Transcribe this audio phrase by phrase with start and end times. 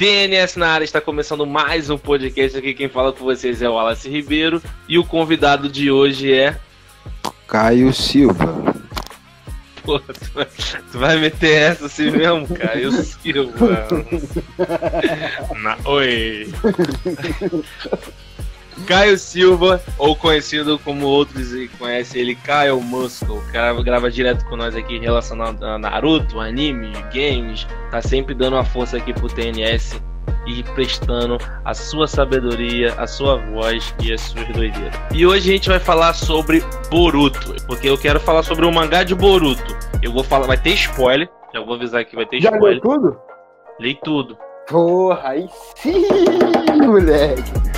[0.00, 2.72] TNS na área está começando mais um podcast aqui.
[2.72, 6.58] Quem fala com vocês é o Wallace Ribeiro e o convidado de hoje é
[7.46, 8.74] Caio Silva.
[9.84, 10.46] Pô, tu vai,
[10.90, 13.88] tu vai meter essa assim mesmo, Caio Silva.
[15.60, 16.50] Na, oi.
[18.86, 24.56] Caio Silva, ou conhecido como outros conhecem ele, Caio Muscle, o cara grava direto com
[24.56, 30.00] nós aqui relacionado a Naruto, anime, games, tá sempre dando uma força aqui pro TNS
[30.46, 34.94] e prestando a sua sabedoria, a sua voz e as suas doideiras.
[35.12, 39.02] E hoje a gente vai falar sobre Boruto, porque eu quero falar sobre o mangá
[39.02, 39.76] de Boruto.
[40.02, 42.80] Eu vou falar, vai ter spoiler, já vou avisar que vai ter Já spoiler.
[42.82, 43.20] leu tudo?
[43.78, 44.36] Li tudo.
[44.68, 46.06] Porra, aí sim,
[46.86, 47.69] moleque.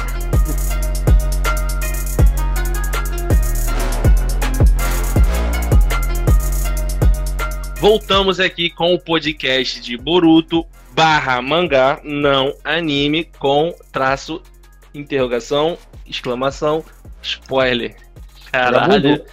[7.83, 14.41] Voltamos aqui com o podcast de Boruto barra mangá, não anime, com traço,
[14.95, 16.85] interrogação, exclamação,
[17.21, 17.97] spoiler.
[18.53, 19.25] Caralho.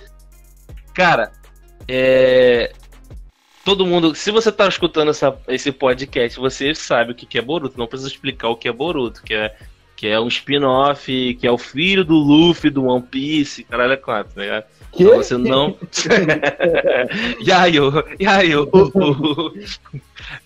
[0.95, 1.31] Cara,
[1.87, 2.73] é.
[3.63, 7.43] Todo mundo, se você tá escutando essa, esse podcast, você sabe o que que é
[7.43, 7.77] Boruto.
[7.77, 9.55] Não precisa explicar o que é Boruto, que é,
[9.95, 13.97] que é um spin-off, que é o filho do Luffy do One Piece, caralho, é
[13.97, 14.65] quatro, tá ligado?
[14.91, 15.03] Que?
[15.03, 15.77] Então você não.
[17.45, 18.69] Yayo, Yayo.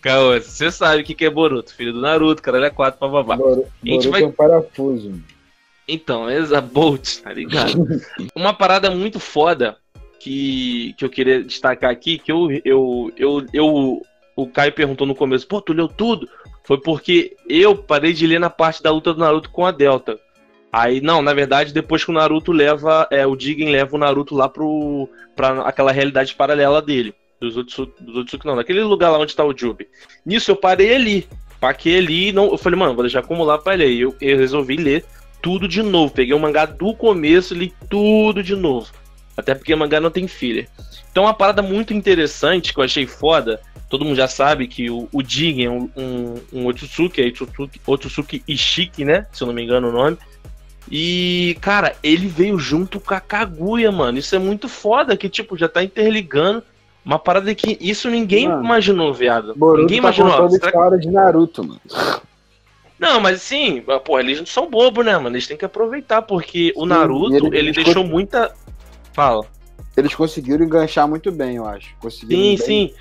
[0.01, 3.35] Caô, você sabe o que que é Boruto, filho do Naruto, caralho, é quatro, papabá.
[3.35, 5.13] Boru- A gente Boruto vai- é um parafuso.
[5.87, 7.85] Então, Exa Bolt, tá ligado?
[8.35, 9.77] Uma parada muito foda
[10.19, 14.01] que, que eu queria destacar aqui, que eu, eu, eu, eu.
[14.35, 16.27] O Caio perguntou no começo, pô, tu leu tudo?
[16.63, 20.17] Foi porque eu parei de ler na parte da luta do Naruto com a Delta.
[20.73, 23.07] Aí, não, na verdade, depois que o Naruto leva.
[23.11, 25.07] É, o Jigen leva o Naruto lá pro.
[25.35, 27.13] pra aquela realidade paralela dele.
[27.39, 29.87] Dos Otsuki, dos Otsuki não, naquele lugar lá onde tá o Jubi.
[30.25, 31.27] Nisso eu parei ali.
[31.59, 32.49] Paquei ali não.
[32.49, 33.91] Eu falei, mano, vou deixar acumular pra ler.
[33.91, 35.05] E eu, eu resolvi ler
[35.43, 36.11] tudo de novo.
[36.11, 38.91] Peguei o mangá do começo li tudo de novo.
[39.37, 40.67] Até porque o mangá não tem filler.
[41.11, 43.61] Então, uma parada muito interessante que eu achei foda.
[43.89, 47.31] Todo mundo já sabe que o, o Jigen é um, um, um Otsutsuki, é
[47.85, 49.27] Otsutsuki Ishiki, né?
[49.31, 50.17] Se eu não me engano o nome.
[50.91, 54.17] E, cara, ele veio junto com a Kaguya, mano.
[54.17, 56.63] Isso é muito foda, que, tipo, já tá interligando.
[57.05, 59.53] Uma parada que isso ninguém Mano, imaginou, viado.
[59.55, 60.49] Boruto ninguém tá imaginou.
[60.49, 61.81] Será história de Naruto, mano.
[62.97, 65.35] Não, mas sim, pô, eles não são bobos, né, mano?
[65.35, 68.53] Eles têm que aproveitar, porque o Sim, Naruto, e ele- ele, deixou muita.
[69.11, 69.45] Fala.
[69.97, 71.89] Eles conseguiram enganchar muito bem, eu acho.
[71.99, 72.57] Conseguiram Sim, bem.
[72.57, 72.93] sim.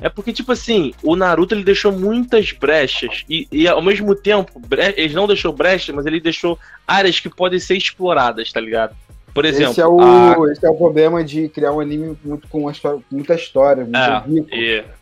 [0.00, 3.24] É porque, tipo assim, o Naruto ele deixou muitas brechas.
[3.28, 4.60] E, e ao mesmo tempo,
[4.96, 8.94] ele não deixou brechas, mas ele deixou áreas que podem ser exploradas, tá ligado?
[9.32, 12.48] Por exemplo, esse, é o, a- esse é o problema de criar um anime muito,
[12.48, 14.48] com história, muita história, muito É, rico.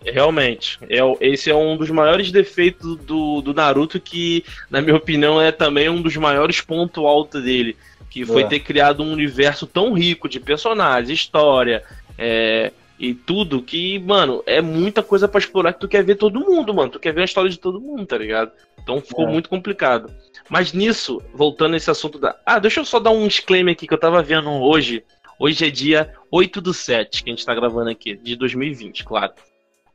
[0.05, 0.79] É, realmente.
[0.89, 5.53] É, esse é um dos maiores defeitos do, do Naruto, que, na minha opinião, é
[5.53, 7.77] também um dos maiores pontos altos dele.
[8.11, 8.47] Que foi É.
[8.47, 11.83] ter criado um universo tão rico de personagens, história,
[12.19, 16.41] é, e tudo, que, mano, é muita coisa pra explorar que tu quer ver todo
[16.41, 16.91] mundo, mano.
[16.91, 18.53] Tu quer ver a história de todo mundo, tá ligado?
[18.83, 19.31] Então ficou É.
[19.33, 20.13] muito complicado.
[20.49, 22.37] Mas nisso, voltando nesse assunto da.
[22.45, 25.03] Ah, deixa eu só dar um disclaimer aqui que eu tava vendo hoje.
[25.39, 29.33] Hoje é dia 8 do 7 que a gente tá gravando aqui, de 2020, claro.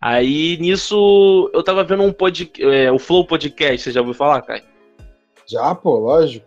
[0.02, 4.64] Aí nisso eu tava vendo um podcast, o Flow Podcast, você já ouviu falar, Kai?
[5.46, 6.46] Já, pô, lógico.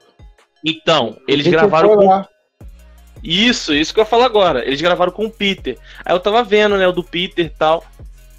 [0.65, 2.25] Então, eles gravaram com.
[3.23, 4.67] Isso, isso que eu falar agora.
[4.67, 5.79] Eles gravaram com o Peter.
[6.05, 7.85] Aí eu tava vendo, né, o do Peter e tal.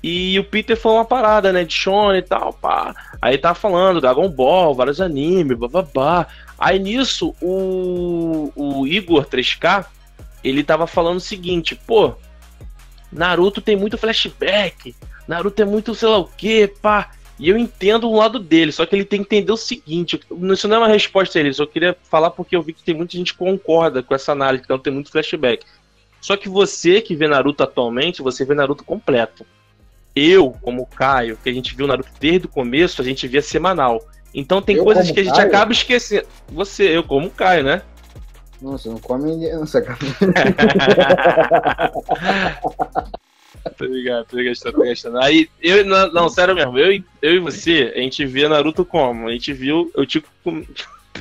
[0.03, 2.93] E o Peter foi uma parada, né, de Shonen e tal, pá.
[3.21, 6.27] Aí tava falando Dragon Ball, vários animes, bababá.
[6.59, 9.85] Aí nisso, o, o Igor 3K,
[10.43, 12.15] ele tava falando o seguinte, pô,
[13.09, 14.93] Naruto tem muito flashback,
[15.25, 17.11] Naruto é muito sei lá o que, pá.
[17.39, 20.19] E eu entendo um lado dele, só que ele tem que entender o seguinte:
[20.51, 22.83] isso não é uma resposta a ele, eu só queria falar porque eu vi que
[22.83, 25.65] tem muita gente que concorda com essa análise, que não tem muito flashback.
[26.21, 29.45] Só que você que vê Naruto atualmente, você vê Naruto completo.
[30.15, 33.41] Eu, como o Caio, que a gente viu Naruto desde o começo, a gente via
[33.41, 33.99] semanal.
[34.33, 35.47] Então tem Eu coisas que a gente Caio?
[35.47, 36.27] acaba esquecendo.
[36.49, 37.81] Você, eu como o Caio, né?
[38.61, 39.97] Você não come ninguém, não, saca?
[43.77, 45.19] Tô ligado, tô gastando, tô gastando.
[45.19, 48.83] Aí, eu, não, não, sério mesmo, eu, e- eu e você, a gente via Naruto
[48.83, 49.27] como?
[49.27, 50.05] A gente viu, eu
[50.43, 50.63] com-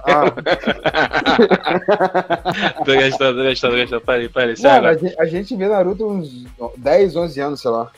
[0.04, 0.24] Ah,
[2.84, 4.00] Tô gastando, tô gastando, tô gastando.
[4.00, 4.88] Parei, parei, sério.
[4.88, 6.44] a gente, a gente vê Naruto uns
[6.76, 7.90] 10, 11 anos, sei lá.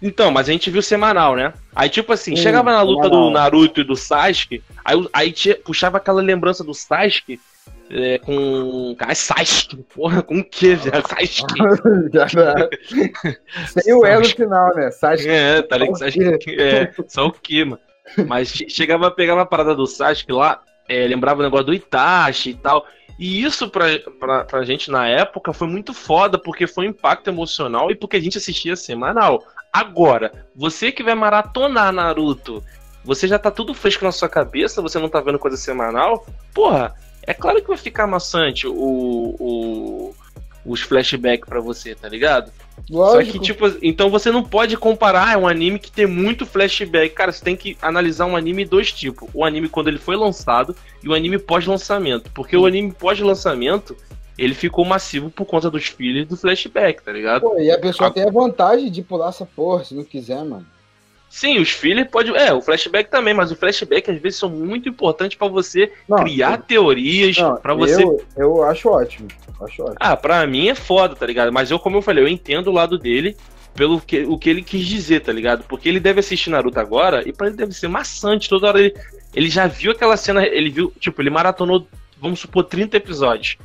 [0.00, 1.52] Então, mas a gente viu semanal, né?
[1.74, 3.26] Aí, tipo assim, Sim, chegava na luta semanal.
[3.28, 7.40] do Naruto e do Sasuke, aí, aí tinha- puxava aquela lembrança do Sasuke
[7.90, 8.94] é, com.
[8.98, 11.02] Cara, Sasuke, porra, com o que, velho?
[11.08, 11.54] Sasuke.
[13.68, 14.90] Sem o E no final, né?
[14.90, 15.28] Sasuke.
[15.28, 15.98] É, tá ligado?
[15.98, 16.60] Sasuke.
[16.60, 17.80] É, só o que, mano?
[18.26, 21.74] Mas che- chegava a pegar uma parada do Sasuke lá, é, lembrava o negócio do
[21.74, 22.86] Itachi e tal.
[23.18, 23.86] E isso pra,
[24.20, 28.16] pra, pra gente na época foi muito foda, porque foi um impacto emocional e porque
[28.16, 29.42] a gente assistia semanal.
[29.72, 32.62] Agora, você que vai maratonar Naruto,
[33.04, 36.24] você já tá tudo fresco na sua cabeça, você não tá vendo coisa semanal,
[36.54, 36.94] porra,
[37.30, 38.72] é claro que vai ficar maçante o,
[39.38, 40.14] o-
[40.64, 42.50] os flashbacks pra você, tá ligado?
[42.90, 43.32] Só Lógico.
[43.38, 47.14] que, tipo, então você não pode comparar um anime que tem muito flashback.
[47.14, 49.28] Cara, você tem que analisar um anime dois tipos.
[49.32, 52.30] O anime quando ele foi lançado e o anime pós-lançamento.
[52.34, 53.96] Porque o anime pós-lançamento,
[54.36, 57.42] ele ficou massivo por conta dos filhos do flashback, tá ligado?
[57.42, 58.12] Pô, e a pessoa Ah.
[58.12, 60.66] tem a vantagem de pular essa porra, se não quiser, mano.
[61.30, 62.34] Sim, os fillers pode.
[62.36, 66.18] É, o flashback também, mas o flashback às vezes são muito importantes pra você Não,
[66.18, 69.28] criar teorias, não, pra você Eu, eu acho ótimo.
[69.60, 69.96] Acho ótimo.
[70.00, 71.52] Ah, pra mim é foda, tá ligado?
[71.52, 73.36] Mas eu, como eu falei, eu entendo o lado dele
[73.74, 75.64] pelo que, o que ele quis dizer, tá ligado?
[75.68, 78.80] Porque ele deve assistir Naruto agora e pra ele deve ser maçante toda hora.
[78.80, 78.94] Ele,
[79.34, 81.86] ele já viu aquela cena, ele viu, tipo, ele maratonou,
[82.20, 83.56] vamos supor, 30 episódios.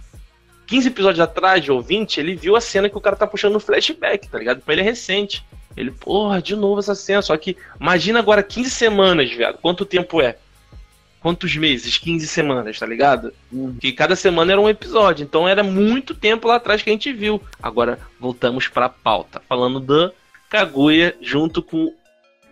[0.68, 3.59] 15 episódios atrás, ou 20, ele viu a cena que o cara tá puxando no
[3.59, 4.62] flashback, tá ligado?
[4.62, 5.44] Pra ele é recente.
[5.75, 7.21] Ele, porra, de novo essa cena.
[7.21, 9.57] Só que imagina agora 15 semanas, viado.
[9.59, 10.37] Quanto tempo é?
[11.19, 11.97] Quantos meses?
[11.97, 13.33] 15 semanas, tá ligado?
[13.51, 13.75] Hum.
[13.79, 15.23] Que cada semana era um episódio.
[15.23, 17.41] Então era muito tempo lá atrás que a gente viu.
[17.61, 19.41] Agora voltamos pra pauta.
[19.47, 20.11] Falando da
[20.49, 21.93] Kaguya junto com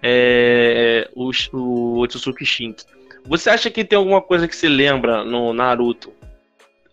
[0.01, 2.85] é, o, o Otsutsuki Shinki.
[3.25, 6.11] Você acha que tem alguma coisa que se lembra no Naruto?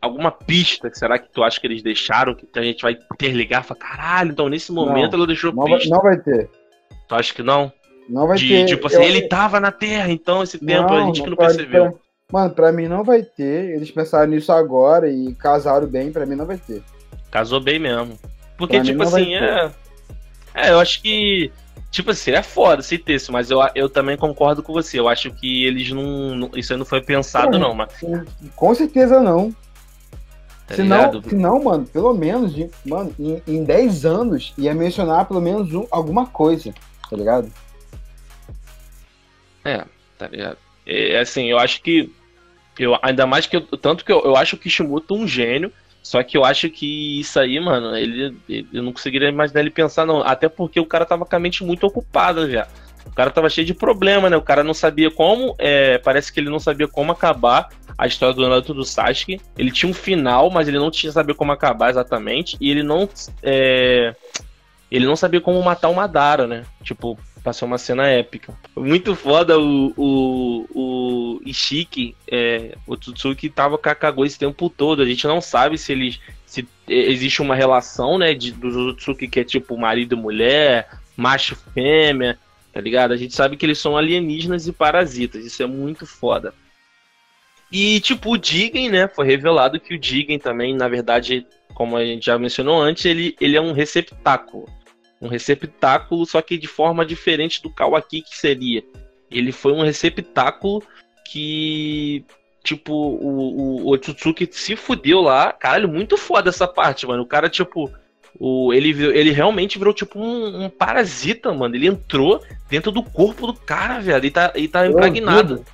[0.00, 2.34] Alguma pista que será que tu acha que eles deixaram?
[2.34, 5.78] Que a gente vai interligar e falar, caralho, então nesse momento ela deixou Não vai,
[5.78, 5.94] pista.
[5.94, 6.48] não vai ter.
[7.08, 7.72] Tu acha que não?
[8.08, 8.66] Não vai De, ter.
[8.66, 11.90] tipo assim, Eu- ele tava na Terra, então esse tempo a gente que não percebeu.
[11.90, 12.00] pra-
[12.30, 13.74] Mano, pra mim não vai ter.
[13.74, 16.82] Eles pensaram nisso agora e casaram bem, pra mim não vai ter.
[17.30, 18.18] Casou bem mesmo.
[18.56, 19.42] Porque, Pra tipo não vai assim, ter.
[19.42, 19.70] é.
[20.54, 21.50] É, eu acho que.
[21.90, 24.98] Tipo assim, é foda se texto, mas eu, eu também concordo com você.
[25.00, 26.34] Eu acho que eles não.
[26.36, 27.62] não- isso aí não foi pensado, Uhum.
[27.62, 27.88] não, mas.
[28.54, 29.54] Com certeza não.
[30.68, 30.96] Tá se, não
[31.30, 32.52] se não, mano, pelo menos,
[32.84, 36.72] mano, em, em 10 anos ia mencionar pelo menos um- alguma coisa,
[37.10, 37.50] tá ligado?
[40.18, 40.58] Tá ligado?
[40.86, 42.12] É, assim, eu acho que.
[42.78, 43.60] Eu, ainda mais que eu.
[43.62, 45.72] Tanto que eu, eu acho o Kishimoto um gênio.
[46.02, 49.70] Só que eu acho que isso aí, mano, ele, ele- eu não conseguiria imaginar ele
[49.70, 50.22] pensar, não.
[50.22, 52.66] Até porque o cara tava com a mente muito ocupada já.
[53.10, 54.36] O cara tava cheio de problema, né?
[54.36, 55.54] O cara não sabia como.
[55.58, 59.40] é, parece que ele não sabia como acabar a história do Naruto do Sasuke.
[59.56, 62.56] Ele tinha um final, mas ele não tinha sabia como acabar exatamente.
[62.60, 63.08] E ele não.
[63.42, 64.14] é,
[64.90, 66.64] ele não sabia como matar o Madara, né?
[66.82, 68.54] Tipo, passou uma cena épica.
[68.76, 74.70] Muito foda o, o, o Ishiki, é, o Tsutsuki tava com a Kaguya esse tempo
[74.70, 75.02] todo.
[75.02, 76.20] A gente não sabe se eles.
[76.46, 78.32] se existe uma relação, né?
[78.34, 82.38] De, do Tsutsuki que é tipo marido e mulher, macho e fêmea,
[82.78, 83.12] tá ligado?
[83.12, 85.44] A gente sabe que eles são alienígenas e parasitas.
[85.44, 86.54] Isso é muito foda.
[87.72, 89.08] E, tipo, o Jigen, né?
[89.08, 91.44] Foi revelado que o Jigen também, na verdade,
[91.74, 94.66] como a gente já mencionou antes, ele, ele é um receptáculo.
[95.20, 98.84] Um receptáculo, só que de forma diferente do Kawaki que seria.
[99.28, 100.80] Ele foi um receptáculo
[101.24, 102.24] que,
[102.62, 104.00] tipo, o, o, o
[104.52, 105.52] se fudeu lá.
[105.52, 107.24] Caralho, muito foda essa parte, mano.
[107.24, 107.92] O cara, tipo,
[108.38, 111.74] o, ele, ele realmente virou, tipo, um, um parasita, mano.
[111.74, 112.40] Ele entrou
[112.70, 114.24] dentro do corpo do cara, velho.
[114.24, 115.64] E tá, e tá Eu impregnado.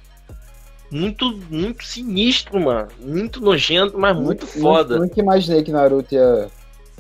[0.90, 2.88] Muito, muito sinistro, mano.
[3.00, 4.99] Muito nojento, mas muito foda.
[4.99, 6.49] Nunca imaginei que Naruto ia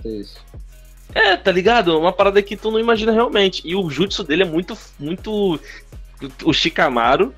[0.02, 0.36] ter isso.
[1.14, 1.98] É, tá ligado?
[1.98, 3.62] Uma parada que tu não imagina realmente.
[3.64, 4.76] E o jutsu dele é muito.
[4.98, 5.58] muito
[6.44, 7.32] o Shikamaru,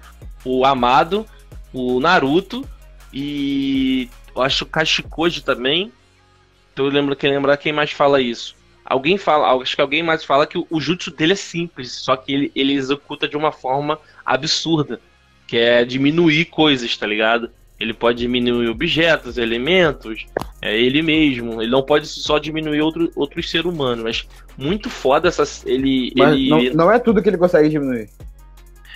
[0.44, 1.26] o Amado,
[1.72, 2.66] o Naruto
[3.12, 4.08] e.
[4.34, 5.92] Eu acho o Kashikoji também.
[6.76, 8.56] Eu lembro quem lembrar quem mais fala isso.
[8.84, 12.16] Alguém fala, acho que alguém mais fala que o, o jutsu dele é simples, só
[12.16, 15.00] que ele, ele executa de uma forma absurda,
[15.46, 17.50] que é diminuir coisas, tá ligado?
[17.78, 20.26] Ele pode diminuir objetos, elementos,
[20.62, 21.60] é ele mesmo.
[21.60, 25.44] Ele não pode só diminuir outro, outro ser humano, mas muito foda essa.
[25.68, 26.10] Ele.
[26.16, 28.08] Ele não, não é tudo que ele consegue diminuir.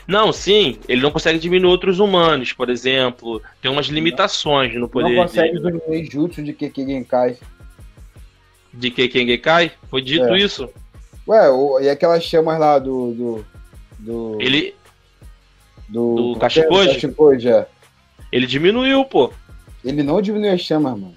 [0.08, 3.42] não, sim, ele não consegue diminuir outros humanos, por exemplo.
[3.60, 7.36] Tem umas limitações no poder não consegue diminuir jutsu de Keki Genkai.
[8.72, 9.72] De Kekengekai.
[9.88, 10.38] Foi dito É.
[10.38, 10.68] isso.
[11.26, 13.12] Ué, o- e aquelas chamas lá do.
[13.12, 13.46] do.
[13.98, 14.38] do.
[14.40, 14.74] Ele,
[15.88, 16.40] do, do é?
[16.40, 17.48] Kashikoji?
[17.48, 17.66] É.
[18.32, 19.32] ele diminuiu, pô.
[19.84, 21.14] Ele não diminuiu as chamas, mano.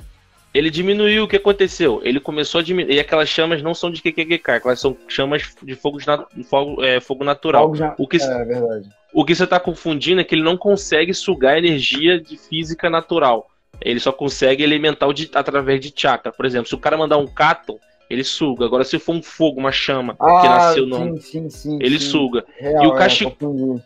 [0.54, 2.00] Ele diminuiu, o que aconteceu?
[2.04, 2.94] Ele começou a diminuir.
[2.96, 7.00] E aquelas chamas não são de Kekengekai, aquelas são chamas de fogo, na- fogo, é,
[7.00, 7.74] fogo natural.
[7.76, 7.96] Já...
[7.98, 8.88] O que, É verdade.
[9.12, 13.50] o que você tá confundindo é que ele não consegue sugar energia de física natural.
[13.84, 16.32] Ele só consegue elemental de, através de chakra.
[16.32, 17.78] Por exemplo, se o cara mandar um cáton,
[18.10, 18.66] ele suga.
[18.66, 21.18] Agora, se for um fogo, uma chama, que Ah, nasceu no.
[21.18, 21.80] sim, sim, sim.
[21.82, 22.06] Ele sim.
[22.10, 22.46] suga.
[22.58, 23.84] Real, E o é, Kashi- confundi.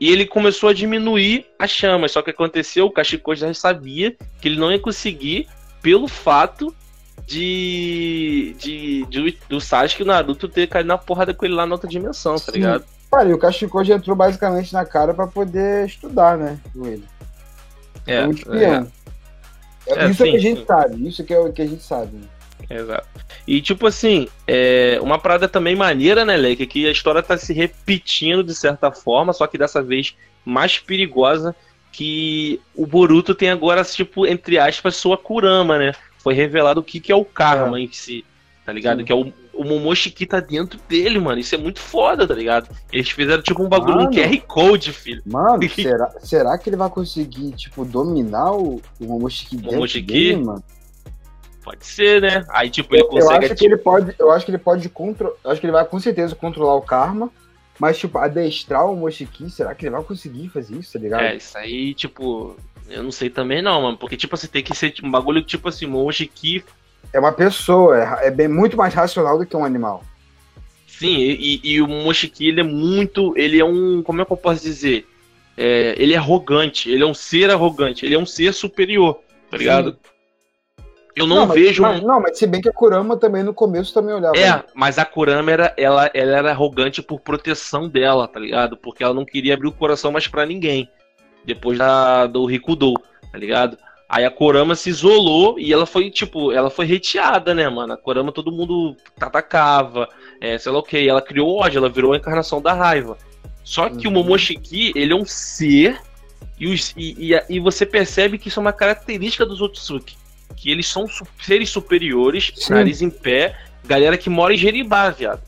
[0.00, 2.12] E ele começou a diminuir as chamas.
[2.12, 5.46] Só que aconteceu, o Kashiko já sabia que ele não ia conseguir
[5.80, 6.74] pelo fato
[7.26, 11.64] de, de, de do Sasuke e o Naruto ter caído na porrada com ele lá
[11.66, 12.84] na outra dimensão, tá ligado?
[13.10, 16.58] Cara, e o Kashiko já entrou basicamente na cara pra poder estudar, né?
[16.72, 17.04] Com ele.
[18.06, 18.86] É, É.
[19.86, 20.66] É, isso é sim, que a gente sim.
[20.66, 21.08] sabe.
[21.08, 22.16] Isso que é o que a gente sabe.
[22.16, 22.26] né?
[22.70, 23.08] Exato.
[23.46, 26.66] E tipo assim, é uma parada também maneira, né, Leque?
[26.66, 31.54] Que a história tá se repetindo de certa forma, só que dessa vez mais perigosa.
[31.92, 35.92] Que o Boruto tem agora, tipo, entre aspas, sua Kurama, né?
[36.18, 38.24] Foi revelado o que, que é o karma em si,
[38.64, 38.98] tá ligado?
[38.98, 39.04] Sim.
[39.04, 41.38] Que é o, o Momoshiki tá dentro dele, mano.
[41.38, 42.68] Isso é muito foda, tá ligado?
[42.92, 44.12] Eles fizeram tipo um bagulho, um Mano.
[44.14, 45.22] QR Code, filho.
[45.26, 50.12] Mano, será, será que ele vai conseguir, tipo, dominar o, o Momoshiki dentro Momoshiki?
[50.12, 50.64] dele, mano?
[51.62, 52.44] Pode ser, né?
[52.50, 53.46] Aí, tipo, ele Eu consegue.
[53.46, 55.98] acho que ele pode, eu acho que ele pode controlar, acho que ele vai com
[55.98, 57.30] certeza controlar o karma,
[57.78, 61.22] mas tipo, adestrar o Momoshiki, será que ele vai conseguir fazer isso, tá ligado?
[61.22, 62.54] É, isso aí, tipo,
[62.88, 63.96] eu não sei também não, mano.
[63.96, 66.64] Porque, tipo, você tem que ser um bagulho tipo assim, Momoshiki.
[67.12, 70.02] É uma pessoa, é, é bem muito mais racional do que um animal.
[70.86, 73.34] Sim, e, e o Momoshiki, ele é muito.
[73.36, 74.02] Ele é um.
[74.02, 75.06] Como é que eu posso dizer?
[75.56, 79.20] É, ele é arrogante, ele é um ser arrogante, ele é um ser superior,
[79.50, 79.96] tá ligado?
[81.16, 81.82] Eu não, mas- vejo.
[81.82, 84.36] mas- não, mas se bem que a Kurama também no começo também olhava.
[84.36, 88.76] É, mas a Kurama era, ela, ela era arrogante por proteção dela, tá ligado?
[88.76, 90.88] Porque ela não queria abrir o coração mais pra ninguém.
[91.44, 92.94] Depois da, do Rikudo,
[93.30, 93.78] tá ligado?
[94.14, 97.94] Aí a Kurama se isolou e ela foi, tipo, ela foi reteada, né, mano?
[97.94, 100.08] A Kurama todo mundo atacava,
[100.40, 101.08] é, sei lá o que.
[101.08, 103.18] Ela criou ódio, ela virou a encarnação da raiva.
[103.64, 104.18] Só que o Uhum.
[104.22, 105.98] Momoshiki, ele é um ser
[106.60, 110.16] e, os- e, e, e você percebe que isso é uma característica dos Otsutsuki.
[110.56, 112.72] Que eles são su- seres superiores, Sim.
[112.74, 115.40] nariz em pé, galera que mora em Jeribá, viado.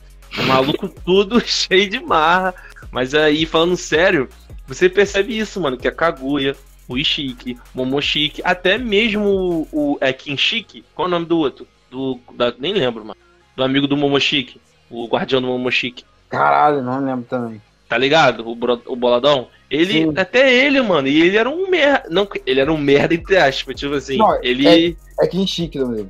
[0.45, 2.53] Maluco tudo cheio de marra.
[2.91, 4.29] Mas aí, falando sério,
[4.67, 6.57] você percebe isso, mano, que a Kaguya,
[6.89, 11.67] o Ishiki, Momoshiki, até mesmo o, o é, Kinshiki, qual é o nome do outro?
[11.91, 13.17] Do, da- nem lembro, mano.
[13.57, 16.05] Do amigo do Momoshiki, o guardião do Momoshiki.
[16.29, 17.61] Caralho, não lembro também.
[17.89, 18.47] Tá ligado?
[18.49, 19.49] O, bro- o boladão.
[19.71, 20.13] Ele, Sim.
[20.17, 22.09] até ele, mano, e ele era um merda.
[22.11, 23.79] Não, ele era um merda, entre aspas.
[23.79, 24.97] Tipo assim, Não, ele.
[25.21, 26.09] É Kinshiki o nome dele.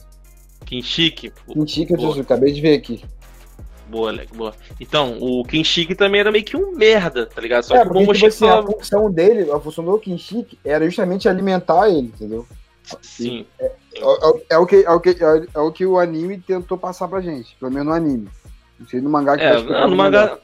[0.64, 1.32] Kinshiki.
[1.52, 3.02] Kinshiki, eu acabei de ver aqui.
[3.88, 4.52] Boa, Alec, boa.
[4.80, 7.62] Então, o Kinshiki também era meio que um merda, tá ligado?
[7.62, 8.72] Só é, que o tipo assim, a falava.
[8.72, 12.46] função dele, a função do Kinshiki era justamente alimentar ele, entendeu?
[13.02, 13.46] Sim.
[13.60, 16.76] É, é- é o que, é, o que, é, é o que o anime tentou
[16.76, 18.28] passar pra gente, pelo menos no anime.
[18.78, 20.38] Não sei no mangá que É, tá explicado no mangá.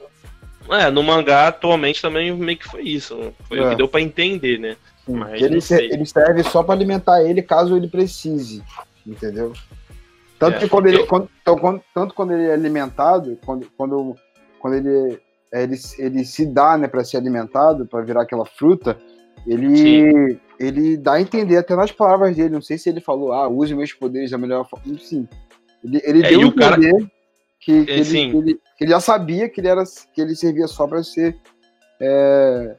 [0.71, 3.17] É, no mangá atualmente também meio que foi isso.
[3.17, 3.33] né?
[3.49, 3.71] Foi o É.
[3.71, 4.77] que deu pra entender, né?
[5.05, 8.63] Sim, mas ele, não ele serve só pra alimentar ele caso ele precise,
[9.07, 9.53] entendeu?
[10.43, 14.17] Tanto É, que quando ele, quando- então, quando- tanto quando ele é alimentado, quando, quando,
[14.59, 15.21] quando ele,
[15.53, 18.99] é, ele, ele se dá, né, para ser alimentado, para virar aquela fruta,
[19.47, 22.49] ele, ele dá a entender até nas palavras dele.
[22.55, 24.99] Não sei se ele falou, ah, use meus poderes da melhor forma.
[24.99, 25.29] Sim.
[25.85, 27.07] Ele, ele É, deu a o cara- entender
[27.61, 30.89] que, que É, ele, ele, ele já sabia que ele, era, que ele servia só
[30.89, 31.37] para ser
[32.01, 32.75] é,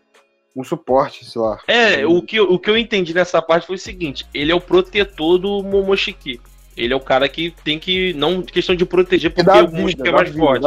[0.53, 1.59] um suporte, sei lá.
[1.65, 4.59] É, o que, o que eu entendi nessa parte foi o seguinte: ele é o
[4.59, 6.41] protetor do Momoshiki.
[6.75, 8.13] Ele é o cara que tem que.
[8.13, 10.61] Não questão de proteger, Que porque o vida, é mais vida, forte.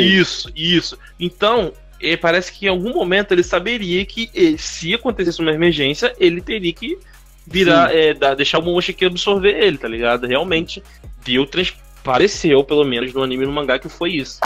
[0.00, 0.98] Isso, isso.
[1.20, 6.14] Então, eh, parece que em algum momento ele saberia que eh, se acontecesse uma emergência,
[6.18, 6.98] ele teria que
[7.46, 10.26] virar, eh, dar- deixar o Momoshiki absorver ele, tá ligado?
[10.26, 10.82] Realmente
[11.24, 14.40] deu transpareceu, pelo menos no anime e no mangá, que foi isso.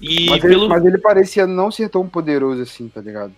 [0.00, 0.62] E Mas, pelo.
[0.64, 3.32] ele, mas ele parecia não ser tão poderoso assim, tá ligado?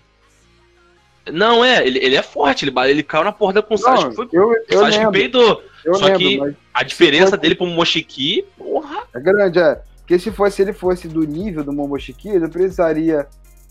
[1.33, 4.15] Não, é, ele, ele é forte, ele, ele caiu na porta com o Sasuke.
[4.15, 5.63] Foi, eu, o eu Sasuke lembro, peidou.
[5.85, 9.05] eu só lembro, que- A diferença dele pro Momoshiki, porra.
[9.15, 9.81] é grande, é.
[10.01, 13.27] Porque se fosse ele fosse do nível do Momoshiki, ele precisaria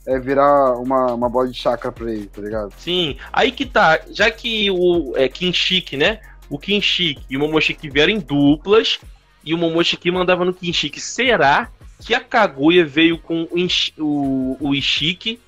[0.07, 2.73] é, virar uma, uma bola de chakra pra ele, tá ligado?
[2.77, 6.19] Sim, aí que tá, já que o é, Kinshiki, né?
[6.49, 8.99] O Kinshiki e o Momoshiki vieram em duplas
[9.45, 10.99] e o Momoshiki mandava no Kinshiki.
[10.99, 11.69] Será
[12.03, 13.67] que a Kaguya veio com o,
[14.03, 15.39] o, o Ishiki,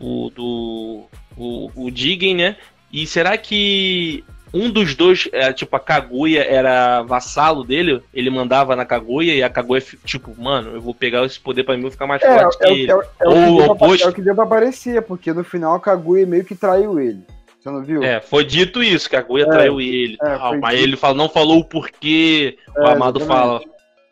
[0.00, 1.04] o do
[1.36, 2.56] o, o Jigen, né?
[2.92, 4.24] E será que
[4.54, 8.00] um dos dois, é, tipo, a Kaguya era vassalo dele?
[8.14, 11.74] Ele mandava na Kaguya e a Kaguya, tipo, mano, eu vou pegar esse poder pra
[11.74, 12.90] mim e vou ficar mais É, forte é, que o- ele.
[12.90, 14.06] é, o- é o Ou pra, oposto.
[14.06, 17.20] é o que deu pra aparecer, porque no final a Kaguya meio que traiu ele.
[17.60, 18.02] Você não viu?
[18.02, 20.16] É, foi dito isso, que a Guia É, traiu ele.
[20.22, 20.84] é, mas dito.
[20.88, 22.56] ele fala, não falou o porquê.
[22.78, 23.60] o É, Amado fala.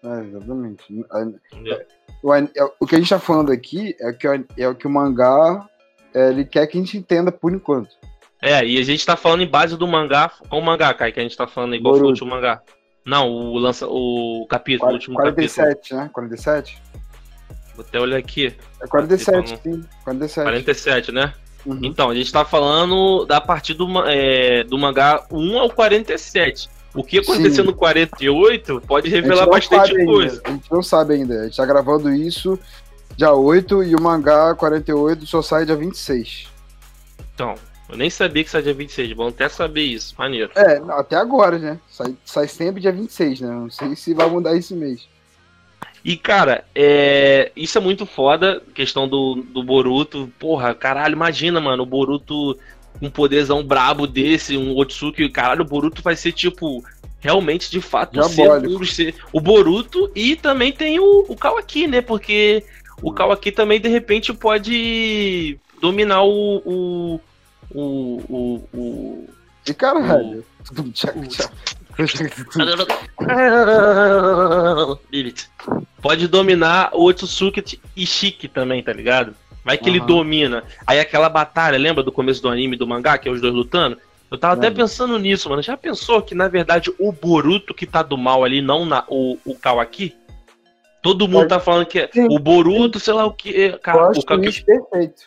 [0.02, 0.84] exatamente.
[0.84, 1.86] É, exatamente.
[2.22, 2.32] O,
[2.80, 5.64] o que a gente tá falando aqui é que, o- é o que o mangá
[6.14, 7.90] ele quer que a gente entenda por enquanto.
[8.40, 10.30] É, e a gente tá falando em base do mangá.
[10.48, 12.24] Qual mangá, Kai, que a gente tá falando igual foi o Boruto.
[12.24, 12.60] último mangá?
[13.04, 15.34] Não, o, lança, o capítulo, o último capítulo.
[15.34, 16.10] 47, né?
[16.12, 16.82] 47?
[17.74, 18.54] Vou até olhar aqui.
[18.82, 19.84] É 47, sim.
[20.04, 20.44] 47.
[20.44, 21.34] 47, né?
[21.66, 21.80] Uhum.
[21.82, 26.68] Então, a gente tá falando da partir do, é, do mangá 1 ao 47.
[26.94, 27.70] O que aconteceu Sim.
[27.70, 30.42] no 48 pode revelar bastante sabe ainda, coisa.
[30.44, 31.40] A gente não sabe ainda.
[31.40, 32.58] A gente tá gravando isso
[33.16, 36.48] dia 8 e o mangá 48 só sai dia 26.
[37.34, 37.54] Então,
[37.88, 39.12] eu nem sabia que sai dia 26.
[39.12, 40.14] Bom até saber isso.
[40.18, 40.50] Maneiro.
[40.54, 41.78] É, até agora, né?
[41.90, 43.48] Sai, sai sempre dia 26, né?
[43.48, 45.08] Não sei se vai mudar esse mês.
[46.04, 47.50] E, cara, é...
[47.56, 50.30] isso é muito foda, questão do, do Boruto.
[50.38, 52.58] Porra, caralho, imagina, mano, o Boruto
[52.98, 55.28] com um poderzão brabo desse, um Otsuki.
[55.28, 56.84] Caralho, o Boruto vai ser, tipo,
[57.20, 58.16] realmente, de fato,
[58.86, 62.00] ser- O Boruto e também tem o, o Kawaki, né?
[62.02, 62.62] Porque
[63.02, 66.62] o Kawaki também, de repente, pode dominar o...
[66.64, 67.20] o,
[67.70, 69.28] o, o, o...
[69.66, 70.44] E caralho.
[70.92, 71.50] Tchau, tchau.
[75.12, 75.48] Lilith.
[76.02, 79.34] Pode dominar o Otsuki e Shiki também, tá ligado?
[79.64, 80.06] Vai que ele Aham.
[80.06, 80.64] domina.
[80.86, 83.96] Aí aquela batalha, lembra do começo do anime do mangá, que é os dois lutando?
[84.30, 85.62] Eu tava até pensando nisso, mano.
[85.62, 89.38] Já pensou que, na verdade, o Boruto que tá do mal ali, não na, o,
[89.44, 90.14] o Kawaki?
[91.04, 92.28] Todo mundo Pode- tá falando que é Sim.
[92.30, 93.50] o Boruto, sei lá o que.
[93.50, 95.22] Eu Cara, o Kawaki perfeito.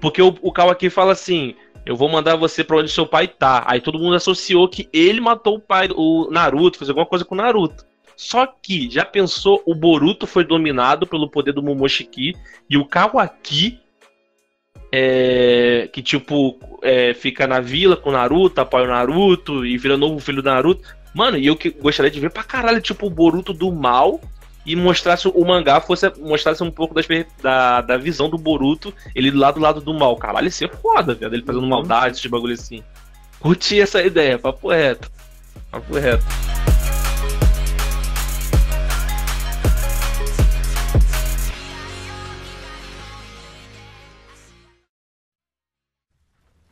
[0.00, 3.64] porque o, o Kawaki fala assim: eu vou mandar você pra onde seu pai tá.
[3.66, 7.34] Aí todo mundo associou que ele matou o pai, o Naruto, fez alguma coisa com
[7.34, 7.84] o Naruto.
[8.16, 12.32] Só que, já pensou, o Boruto foi dominado pelo poder do Momoshiki
[12.70, 13.80] e o Kawaki,
[14.92, 19.96] é, que tipo, é, fica na vila com o Naruto, apoia o Naruto e vira
[19.96, 20.82] novo filho do Naruto.
[21.14, 24.20] Mano, e eu que gostaria de ver pra caralho, tipo, o Boruto do mal
[24.66, 27.06] e mostrasse o mangá, fosse mostrasse um pouco das,
[27.40, 30.16] da, da visão do Boruto, ele lá do lado do mal.
[30.16, 31.32] Caralho, isso é foda, velho.
[31.32, 31.68] Ele fazendo uhum.
[31.68, 32.82] maldade, esse bagulho assim.
[33.38, 35.08] Curti essa ideia, papo reto.
[35.70, 36.24] Papo reto.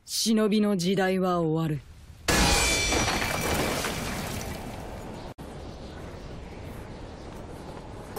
[0.05, 1.79] Shinobi no jidai wa owaru.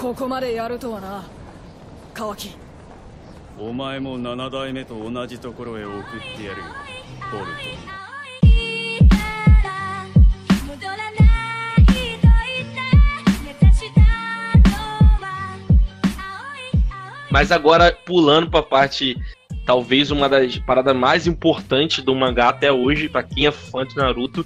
[0.04, 1.24] ここまでやるとはな
[2.14, 2.56] カワキ
[3.58, 6.02] お前も七代目と同じところへ送っ
[6.36, 6.66] てやるよ
[7.30, 7.58] ボルト
[10.66, 11.10] 戻らな
[11.76, 12.80] いと言って
[13.44, 14.04] 目指したの
[15.20, 15.56] は
[16.16, 19.16] 青い青い Mas agora, pulando pra parte,
[19.66, 23.94] talvez uma das paradas mais importantes do mangá até hoje, pra quem é fã de
[23.96, 24.44] Naruto,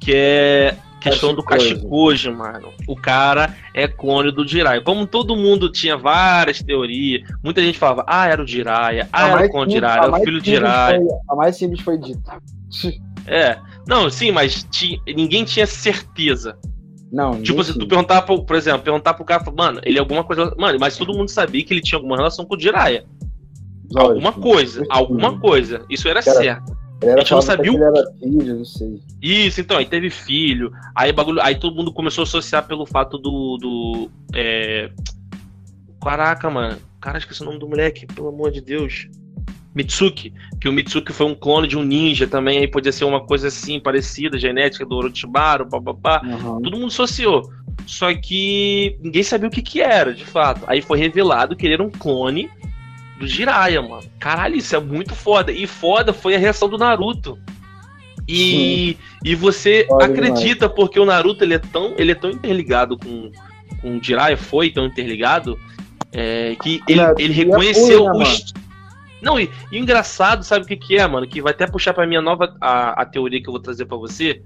[0.00, 1.43] que é a questão do.
[1.43, 2.69] Kashikoji, mano.
[2.87, 4.81] O cara é clone do Jiraiya.
[4.81, 9.45] Como todo mundo tinha várias teorias, muita gente falava, ah, era o Jiraiya, ah, era
[9.45, 10.99] o clone Jiraiya, era o filho simples Jiraiya.
[10.99, 12.37] foi- A mais simples foi dita.
[13.27, 13.57] É.
[13.87, 16.57] Não, sim, mas ti- ninguém tinha certeza.
[17.11, 20.23] Não, Tipo, se tu perguntar, pro, por exemplo, perguntar pro cara, mano, ele é alguma
[20.23, 20.53] coisa.
[20.57, 23.05] Mano, mas todo mundo sabia que ele tinha alguma relação com o Jiraiya.
[23.95, 25.85] Alguma coisa, alguma coisa.
[25.89, 26.75] Isso era Cara, certo.
[27.11, 28.99] A gente não sabia o ele era filho, não sei.
[29.21, 30.71] Isso, então, aí teve filho.
[30.95, 31.41] Aí bagulho.
[31.41, 33.57] Aí todo mundo começou a associar pelo fato do.
[33.57, 34.89] do é...
[36.01, 36.77] Caraca, mano.
[36.99, 39.07] Cara, esqueci o nome do moleque, pelo amor de Deus.
[39.75, 40.33] Mitsuki.
[40.61, 42.59] Que o Mitsuki foi um clone de um ninja também.
[42.59, 46.21] Aí podia ser uma coisa assim, parecida, genética do Orochimaru, papapá.
[46.23, 46.61] Uhum.
[46.61, 47.49] Todo mundo associou.
[47.85, 50.63] Só que ninguém sabia o que que era, de fato.
[50.67, 52.49] Aí foi revelado que ele era um clone
[53.23, 54.03] do Jiraiya, mano.
[54.19, 55.51] Caralho, isso é muito foda.
[55.51, 57.39] E foda foi a reação do Naruto.
[58.27, 62.97] E, e você Foda acredita porque o Naruto ele é tão, ele é tão interligado
[62.97, 63.31] com,
[63.81, 65.59] com o Jiraiya, foi tão interligado,
[66.11, 68.53] é, que ele, ele é reconheceu puro, né, os.
[69.21, 71.27] Não, e, e o engraçado, sabe o que, que é, mano?
[71.27, 73.97] Que vai até puxar pra minha nova a, a teoria que eu vou trazer pra
[73.97, 74.41] você.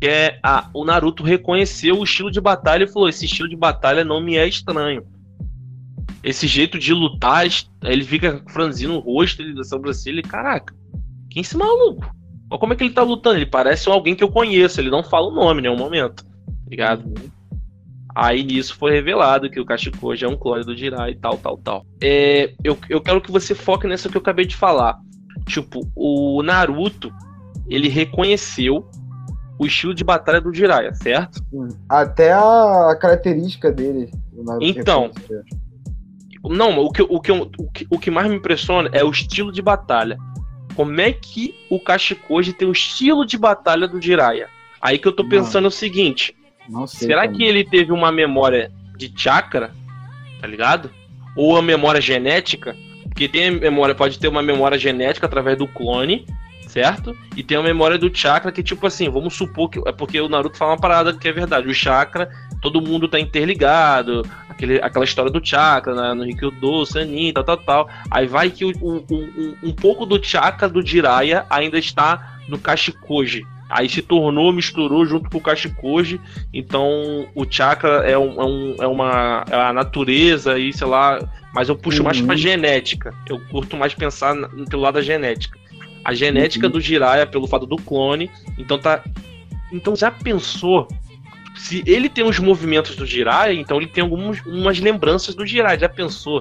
[0.00, 3.56] Que é a, o Naruto reconheceu o estilo de batalha e falou: esse estilo de
[3.56, 5.04] batalha não me é estranho.
[6.22, 7.46] Esse jeito de lutar,
[7.82, 10.74] ele fica franzindo o rosto, ele da sobrancelha, e caraca,
[11.30, 12.04] quem é esse maluco?
[12.50, 15.02] Olha como é que ele tá lutando, ele parece alguém que eu conheço, ele não
[15.02, 17.14] fala o nome em nenhum momento, tá ligado?
[18.14, 21.56] Aí nisso foi revelado que o Kashikoji é um clone do Jiraiya e tal, tal,
[21.58, 21.86] tal.
[22.02, 24.98] É, eu, eu quero que você foque nessa que eu acabei de falar.
[25.46, 27.12] Tipo, o Naruto,
[27.68, 28.84] ele reconheceu
[29.58, 31.40] o estilo de batalha do Jiraiya, certo?
[31.88, 34.10] Até a característica dele.
[34.32, 35.44] o Naruto Então, reconheceu.
[36.44, 39.52] Não, o que, o, que, o, que, o que mais me impressiona é o estilo
[39.52, 40.16] de batalha.
[40.74, 44.48] Como é que o Kashikoji tem o estilo de batalha do Jiraiya?
[44.80, 45.30] Aí que eu tô Não.
[45.30, 46.34] pensando o seguinte:
[46.68, 47.08] Não sei.
[47.08, 47.36] será como.
[47.36, 49.72] que ele teve uma memória de chakra?
[50.40, 50.90] Tá ligado?
[51.36, 52.74] Ou a memória genética?
[53.04, 56.24] Porque tem memória, pode ter uma memória genética através do clone,
[56.66, 57.14] certo?
[57.36, 59.80] E tem a memória do chakra que, tipo assim, vamos supor que.
[59.86, 61.68] É porque o Naruto fala uma parada que é verdade.
[61.68, 62.30] O chakra,
[62.62, 64.22] todo mundo tá interligado.
[64.60, 67.88] Aquele, aquela história do chakra, né, no Rikkyudo, Sanin, tal, tal, tal.
[68.10, 72.58] Aí vai que o, o- um, um pouco do chakra do Jiraiya ainda está no
[72.58, 73.46] Kashikoji.
[73.70, 76.20] Aí se tornou, misturou junto com o Kashikoji.
[76.52, 81.18] Então o chakra é, um, é, um- é uma é a natureza e sei lá.
[81.54, 82.26] Mas eu puxo mais Uhum.
[82.26, 83.12] pra genética.
[83.28, 84.36] Eu curto mais pensar
[84.68, 85.58] pelo lado da genética.
[86.04, 86.72] A genética Uhum.
[86.72, 88.30] do Jiraiya pelo fato do clone.
[88.58, 89.02] Então tá.
[89.72, 90.86] Então já pensou?
[91.64, 95.78] Se ele tem os movimentos do Jiraiya, então ele tem algumas umas lembranças do Jiraiya.
[95.80, 96.40] Já pensou?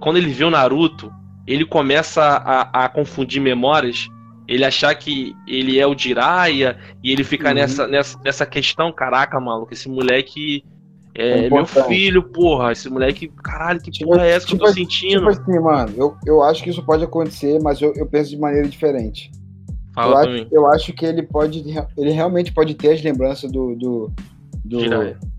[0.00, 1.10] Quando ele vê o Naruto,
[1.46, 4.06] ele começa a, a confundir memórias.
[4.46, 7.54] Ele achar que ele é o Jiraiya e ele fica Uhum.
[7.54, 8.92] nessa, nessa, nessa questão.
[8.92, 10.64] Caraca, maluco, esse moleque
[11.14, 12.70] É é, meu filho, porra.
[12.72, 15.18] Esse moleque, caralho, que Tipo- porra é essa que eu tô tipo- sentindo?
[15.18, 18.38] Tipo assim, mano, eu, eu acho que isso pode acontecer, mas eu, eu penso de
[18.38, 19.30] maneira diferente.
[20.06, 21.64] Eu acho, eu acho que ele pode.
[21.96, 23.74] Ele realmente pode ter as lembranças do.
[23.76, 24.12] do,
[24.64, 24.78] do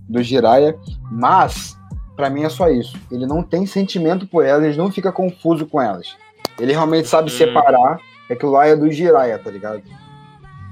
[0.10, 0.76] do Jiraiya,
[1.12, 1.78] mas
[2.16, 2.98] pra mim é só isso.
[3.12, 6.16] Ele não tem sentimento por elas, ele não fica confuso com elas.
[6.60, 7.36] Ele realmente sabe Hum.
[7.38, 9.84] separar que aquilo lá é do Jiraiya, tá ligado?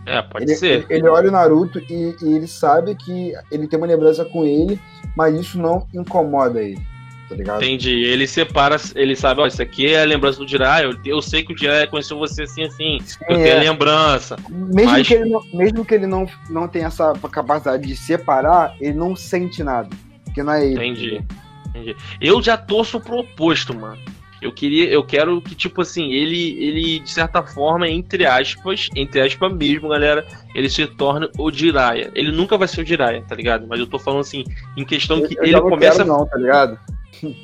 [0.07, 0.65] É, pode Ele, ser.
[0.65, 4.43] ele, ele olha o Naruto e, e ele sabe que ele tem uma lembrança com
[4.43, 4.79] ele,
[5.15, 6.79] mas isso não incomoda ele,
[7.27, 7.63] tá ligado?
[7.63, 7.91] Entendi.
[7.91, 10.85] Ele separa, ele sabe, ó, isso aqui é a lembrança do Jiraiya.
[10.85, 12.97] Eu, eu sei que o Jiraiya conheceu você assim, assim.
[13.29, 13.43] eu é.
[13.43, 14.37] tenho lembrança.
[14.49, 18.75] Mesmo Mas- que ele, não, mesmo que ele não, não tenha essa capacidade de separar,
[18.79, 19.89] ele não sente nada.
[20.25, 20.75] Porque não é ele.
[20.75, 21.25] Entendi.
[21.69, 21.95] Entendi.
[22.21, 23.97] Eu já torço pro oposto, mano.
[24.39, 29.19] Eu queria, eu quero que, tipo assim, ele, ele, de certa forma, entre aspas, entre
[29.19, 32.11] aspas mesmo, galera, ele se torne o Jiraiya.
[32.13, 33.65] Ele nunca vai ser o Jiraiya, tá ligado?
[33.67, 34.43] Mas eu tô falando assim,
[34.77, 36.05] em questão que Eu ele começa.
[36.05, 36.79] não, tá ligado?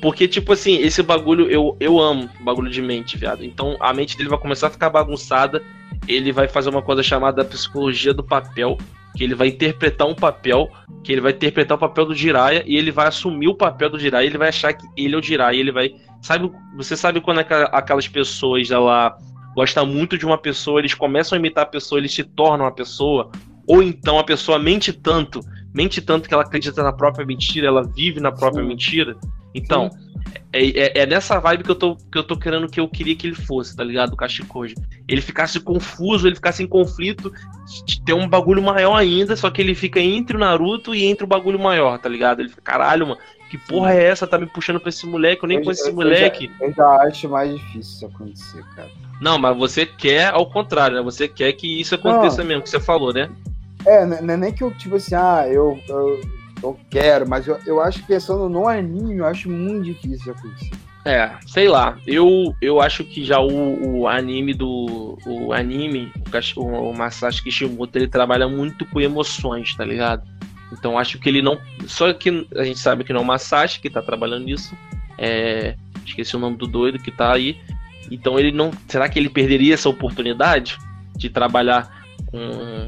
[0.00, 3.44] Porque, tipo assim, esse bagulho, eu, eu amo bagulho de mente, viado.
[3.44, 5.62] Então a mente dele vai começar a ficar bagunçada.
[6.06, 8.78] Ele vai fazer uma coisa chamada psicologia do papel.
[9.16, 10.68] Que ele vai interpretar um papel.
[11.02, 12.64] Que ele vai interpretar o papel do Jiraiya.
[12.66, 14.26] E ele vai assumir o papel do Jiraiya.
[14.26, 15.60] Ele vai achar que ele é o Jiraiya.
[15.60, 15.94] Ele vai.
[16.22, 19.16] Sabe, você sabe quando aquelas pessoas, ela
[19.54, 22.72] gosta muito de uma pessoa, eles começam a imitar a pessoa, eles se tornam a
[22.72, 23.30] pessoa.
[23.66, 25.40] Ou então a pessoa mente tanto,
[25.72, 28.68] mente tanto que ela acredita na própria mentira, ela vive na própria Sim.
[28.68, 29.16] mentira.
[29.54, 29.88] Então,
[30.52, 33.14] é, é- é nessa vibe que eu, tô, que eu tô querendo que eu queria
[33.14, 34.12] que ele fosse, tá ligado?
[34.12, 34.74] O Kashikoji.
[35.06, 37.32] Ele ficasse confuso, ele ficasse em conflito,
[38.04, 41.28] ter um bagulho maior ainda, só que ele fica entre o Naruto e entre o
[41.28, 42.40] bagulho maior, tá ligado?
[42.40, 44.26] Ele fica, caralho, mano, que porra é essa?
[44.26, 46.50] Tá me puxando pra esse moleque, eu nem Eu- conheço esse eu- moleque.
[46.60, 48.90] Eu já, eu já acho mais difícil isso acontecer, cara.
[49.20, 51.02] Não, mas você quer ao contrário, né?
[51.02, 53.30] Você quer que isso aconteça mesmo, que você falou, né?
[53.86, 56.20] É, não não é nem que eu, tipo assim, ah, eu, eu,
[56.64, 60.70] eu quero, mas eu, eu acho que pensando no anime, eu acho muito difícil acontecer.
[61.04, 61.98] É, sei lá.
[62.06, 65.18] Eu, eu acho que já o, o anime do.
[65.26, 66.10] O anime,
[66.56, 70.22] o, o Masashi Kishimoto, ele trabalha muito com emoções, tá ligado?
[70.72, 71.58] Então acho que ele não.
[71.86, 74.74] Só que a gente sabe que não é o Masashi que tá trabalhando nisso.
[75.18, 77.60] É, esqueci o nome do doido que tá aí.
[78.10, 78.70] Então ele não.
[78.88, 80.78] Será que ele perderia essa oportunidade
[81.16, 82.86] de trabalhar com,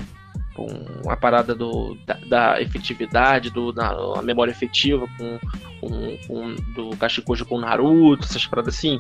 [0.57, 0.67] com
[1.11, 5.39] a parada do, da, da efetividade, do, da memória efetiva, com,
[5.81, 8.99] com, com do Kashikoji com Naruto, essas paradas assim?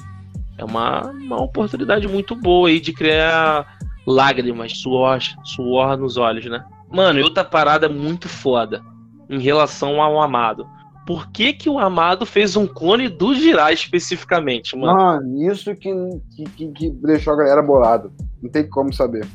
[0.58, 6.64] É uma, uma oportunidade muito boa aí de criar lágrimas, suor, suor nos olhos, né?
[6.90, 8.82] Mano, e outra parada muito foda
[9.28, 10.66] em relação ao Amado.
[11.06, 14.94] Por que, que o Amado fez um clone do Jirai especificamente, mano?
[14.94, 15.92] Mano, isso que,
[16.34, 18.10] que, que, que deixou a galera bolada.
[18.42, 19.26] Não tem como saber.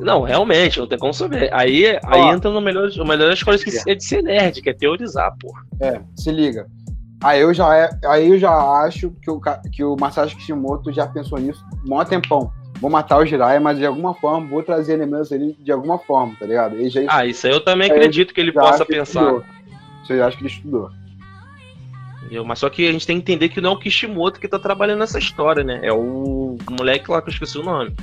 [0.00, 1.52] Não, realmente, não tem como saber.
[1.52, 2.32] Aí, aí Ó.
[2.32, 5.34] entra no melhor, o melhor das coisas que é de ser nerd, que é teorizar,
[5.38, 5.62] porra.
[5.80, 6.66] É, se liga.
[7.22, 8.52] Aí eu já, é- aí eu já
[8.84, 9.40] acho que o,
[9.72, 12.52] que o Masashi Kishimoto já pensou nisso mó tempão.
[12.80, 16.34] Vou matar o Jiraiya, mas de alguma forma vou trazer elementos ali de alguma forma,
[16.38, 16.76] tá ligado?
[16.90, 19.32] Já, Ah, isso aí eu também É, acredito que ele possa ele pensar.
[20.02, 20.90] Isso eu acho que ele estudou.
[22.20, 22.44] Entendeu?
[22.44, 24.58] Mas só que a gente tem que entender que não é o Kishimoto que tá
[24.58, 25.80] trabalhando nessa história, né?
[25.82, 27.94] É o moleque lá que eu esqueci o nome.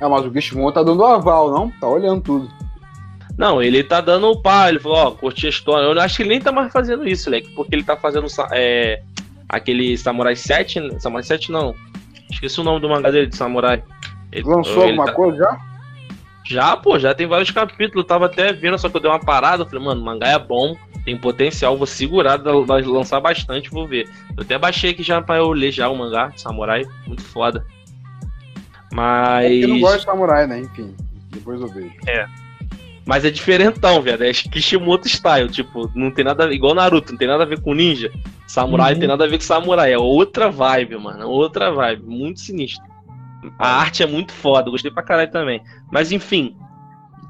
[0.00, 1.70] É, mas o Kishimoto tá dando aval, não?
[1.70, 2.48] Tá olhando tudo.
[3.36, 5.84] Não, ele tá dando o pá, ele falou, ó, curti a história.
[5.86, 9.02] Eu acho que ele nem tá mais fazendo isso, moleque, porque ele tá fazendo é,
[9.48, 10.98] aquele Samurai 7, né?
[11.00, 11.74] Samurai 7 não.
[12.30, 13.82] Esqueci o nome do mangá dele de Samurai.
[14.30, 15.60] Ele, Lançou ele alguma tá- coisa já?
[16.46, 18.06] Já, pô, já tem vários capítulos.
[18.06, 19.64] Tava até vendo, só que eu dei uma parada.
[19.64, 24.08] Falei, mano, o mangá é bom, tem potencial, vou segurar, vai lançar bastante, vou ver.
[24.36, 27.64] Eu até baixei aqui já pra eu ler já o mangá, Samurai, muito foda.
[28.94, 29.62] Mas.
[29.62, 30.60] Eu não gosto de samurai, né?
[30.60, 30.94] Enfim,
[31.30, 31.90] depois eu vejo.
[33.06, 34.24] Mas é diferentão, velho.
[34.24, 35.48] É Kishimoto style.
[35.50, 36.54] Tipo, não tem nada a ver.
[36.54, 38.10] Igual Naruto, não tem nada a ver com ninja.
[38.46, 38.98] Samurai Uhum.
[39.00, 39.92] tem nada a ver com samurai.
[39.92, 41.22] É outra vibe, mano.
[41.22, 42.02] é Outra vibe.
[42.06, 42.82] Muito sinistro.
[43.58, 44.70] A arte é muito foda.
[44.70, 45.60] Gostei pra caralho também.
[45.92, 46.56] Mas enfim.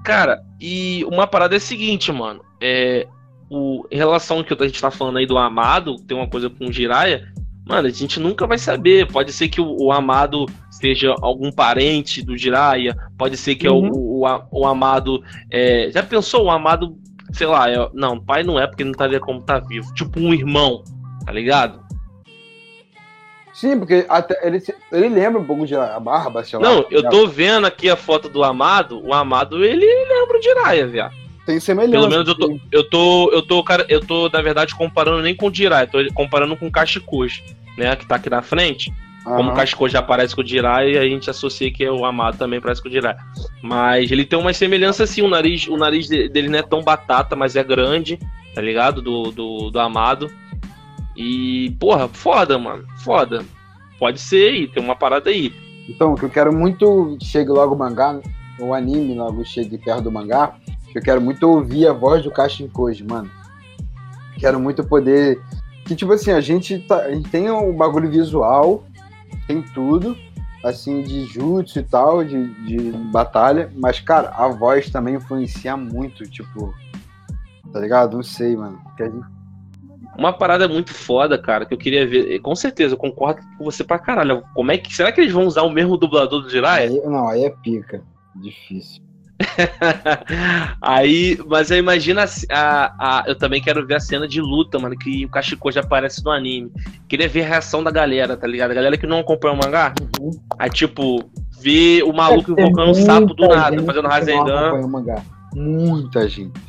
[0.04, 2.40] Cara, e uma parada é a seguinte, mano.
[2.60, 3.06] É.
[3.50, 6.48] o, em relação ao que a gente tá falando aí do Amado, tem uma coisa
[6.48, 7.26] com o Jiraya,
[7.66, 9.10] mano, a gente nunca vai saber.
[9.10, 10.46] Pode ser que o, o Amado
[10.80, 13.90] seja algum parente do Jiraya, pode ser que Uhum.
[13.92, 15.22] o, o, a- o Amado.
[15.50, 16.96] é, já pensou o Amado,
[17.32, 19.92] sei lá, é- não, pai não é porque não tá vendo como tá vivo.
[19.94, 20.82] Tipo um irmão,
[21.24, 21.82] tá ligado?
[23.52, 24.60] Sim, porque até ele,
[24.90, 26.68] ele lembra um pouco de a barba, sei lá.
[26.68, 29.00] Não, tá eu tô vendo aqui a foto do Amado.
[29.06, 31.14] O Amado, ele lembra o Jiraya, viado.
[31.46, 31.92] Tem semelhança.
[31.92, 35.36] Pelo menos eu tô, eu tô, eu tô, cara, eu tô, na verdade, comparando nem
[35.36, 37.44] com o Jiraiya, tô comparando com o Kashikoji,
[37.78, 38.92] né, que tá aqui na frente.
[39.24, 39.54] Como o Aham.
[39.54, 42.88] Kashikoji aparece com o Jiraiya, a gente associa que é o Amado também parece com
[42.88, 43.16] o Jiraiya.
[43.62, 46.82] Mas ele tem uma semelhança assim, o nariz, o nariz de- dele não é tão
[46.82, 48.18] batata, mas é grande,
[48.54, 49.00] tá ligado?
[49.00, 50.30] Do, do, do Amado.
[51.16, 53.44] E, porra, foda, mano, foda.
[53.98, 55.52] Pode ser aí, tem uma parada aí.
[55.88, 58.20] Então, o que eu quero muito chegue logo o mangá,
[58.58, 60.54] o anime logo chegue perto do mangá,
[60.92, 63.30] que eu quero muito ouvir a voz do Kashin Koji, mano.
[64.38, 65.40] Quero muito poder.
[65.86, 68.84] Que tipo assim, a gente, tá, a gente tem o bagulho visual,
[69.46, 70.16] tem tudo,
[70.64, 76.24] assim, de jutsu e tal, de, de batalha, mas, cara, a voz também influencia muito,
[76.24, 76.74] tipo.
[77.72, 78.16] Tá ligado?
[78.16, 78.80] Não sei, mano.
[80.16, 82.38] Uma parada muito foda, cara, que eu queria ver.
[82.38, 84.44] Com certeza, eu concordo com você pra caralho.
[84.54, 84.94] Como é que.
[84.94, 87.02] Será que eles vão usar o mesmo dublador do Jiraiya?
[87.04, 88.02] não, aí é pica.
[88.36, 89.02] Difícil.
[90.80, 94.78] aí, mas aí imagina a, a, a- Eu também quero ver a cena de luta,
[94.78, 96.70] mano, que o Kashiko já aparece no anime.
[97.08, 98.70] Queria ver a reação da galera, tá ligado?
[98.70, 99.92] A galera que não acompanha o mangá.
[100.58, 101.28] Aí, tipo,
[101.60, 104.70] ver o maluco invocando um sapo do nada, fazendo Rasengan.
[105.54, 106.60] Muita gente.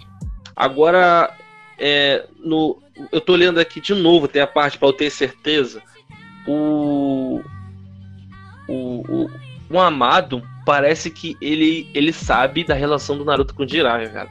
[0.56, 1.32] Agora,
[1.78, 5.82] é, no, eu tô lendo aqui de novo, tem a parte pra eu ter certeza.
[6.48, 7.42] O.
[8.68, 9.30] O, o,
[9.70, 14.30] o Amado parece que ele, ele sabe da relação do Naruto com o Jiraiya, cara.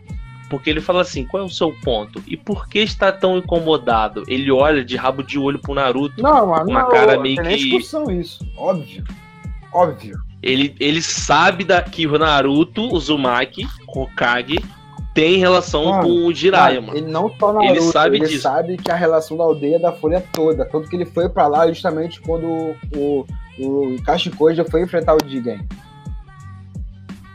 [0.50, 2.22] Porque ele fala assim: qual é o seu ponto?
[2.26, 4.22] E por que está tão incomodado?
[4.28, 6.22] Ele olha de rabo de olho pro Naruto.
[6.22, 8.46] Não, mano, Uma não, cara meio tem que- discussão isso.
[8.56, 9.04] Óbvio.
[9.72, 10.18] Óbvio.
[10.42, 14.58] Ele, ele sabe da, que o Naruto, o Uzumaki, Hokage,
[15.14, 16.98] tem relação Mano, com o Jiraiya, mano.
[16.98, 18.42] Ele não só Naruto, Ele sabe ele disso.
[18.42, 20.64] sabe que a relação da aldeia é da folha toda.
[20.66, 23.24] Tanto que ele foi pra lá justamente quando o,
[23.58, 25.66] o Kashikoji foi enfrentar o Jigen.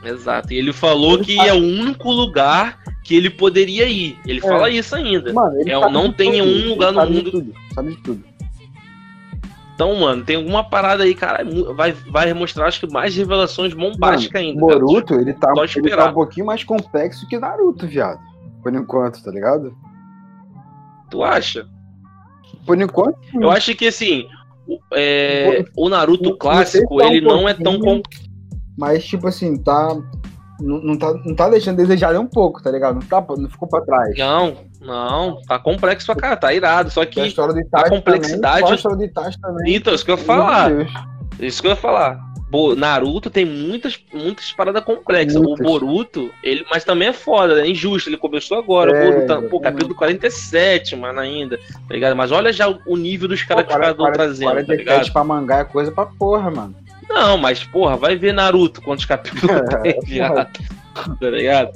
[0.04, 0.54] Exato.
[0.54, 4.18] E ele falou Ele que é o único lugar que ele poderia ir.
[4.26, 5.34] Ele fala isso ainda.
[5.34, 7.98] Mano, ele É, não tem um ele lugar no sabe de mundo- Tudo, sabe de
[8.04, 8.24] tudo.
[9.76, 11.46] Então, mano, tem alguma parada aí, cara.
[11.74, 14.60] Vai, vai mostrar, acho que, mais revelações bombásticas ainda.
[14.66, 14.80] cara.
[14.80, 18.20] Boruto, ele tá, ele tá um pouquinho mais complexo que Naruto, viado.
[18.62, 19.74] Por enquanto, tá ligado?
[21.10, 21.66] Tu acha?
[22.66, 24.28] Por enquanto, Eu acho que, assim,
[24.68, 27.80] o, é, o Naruto clássico, tá ele não é tão.
[27.80, 28.29] pouquinho.
[28.80, 29.96] Mas tipo assim, tá.
[30.62, 32.96] Não, não tá, não tá deixando desejar nem um pouco, tá ligado?
[32.96, 34.18] Não, tá, não ficou pra trás.
[34.18, 35.42] Não, não.
[35.48, 36.90] Tá complexo pra cara, tá irado.
[36.90, 37.22] Só a que.
[37.28, 39.76] história do Itachi complexidade- também, a história do Itachi também.
[39.76, 40.72] Então, isso que eu ia de falar.
[41.40, 42.20] Isso que eu ia falar.
[42.52, 45.40] Bo- Naruto tem muitas, muitas paradas complexas.
[45.40, 45.60] Muitas.
[45.66, 48.10] O Boruto, ele, mas também é foda, é injusto.
[48.10, 48.92] Ele começou agora.
[48.92, 51.58] É, o Boruto, tá- pô, capítulo 47, mano, ainda.
[51.58, 52.16] Tá ligado?
[52.18, 55.14] Mas olha já o, nível dos caras que os caras estão trazendo, tá 47 ligado?
[55.14, 56.76] pra mangá é coisa pra porra, mano.
[57.10, 60.48] Não, mas, porra, vai ver Naruto quantos capítulos tem, viado.
[61.20, 61.72] Tá ligado?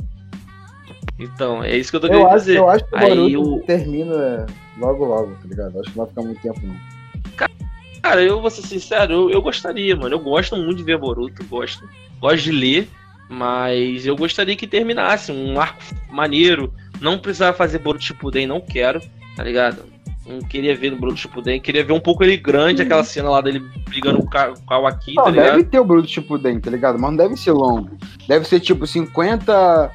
[1.20, 2.58] Então, é isso que eu tô Eu querendo acho, dizer.
[2.58, 4.46] eu acho que o Aí Boruto o- termina
[4.78, 5.80] logo, logo, tá ligado?
[5.80, 6.76] Acho que não vai ficar muito tempo, não.
[8.02, 10.16] Cara, eu vou ser sincero, eu, eu gostaria, mano.
[10.16, 11.88] Eu gosto muito de ver Boruto, gosto.
[12.20, 12.90] Gosto de ler,
[13.30, 16.74] mas eu gostaria que terminasse um arco maneiro.
[17.00, 19.02] Não precisava fazer Boruto Shippuden, não quero,
[19.38, 19.84] tá ligado?
[20.26, 23.42] Não queria ver no Boruto Shippuden, queria ver um pouco ele grande, aquela cena lá
[23.42, 23.60] dele
[23.90, 25.52] brigando com o Kawaki, Não, tá ligado?
[25.58, 26.98] deve ter o Boruto Shippuden, tá ligado?
[26.98, 27.90] Mas não deve ser longo.
[28.28, 29.92] Deve ser tipo 50